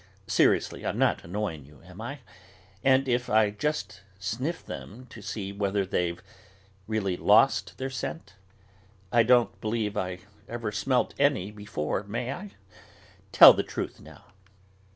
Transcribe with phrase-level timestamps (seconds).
[0.25, 2.21] Seriously, I'm not annoying you, am I?
[2.83, 6.23] And if I just sniff them to see whether they've
[6.87, 8.33] really lost all their scent?
[9.11, 12.49] I don't believe I ever smelt any before; may I?
[13.31, 14.23] Tell the truth, now."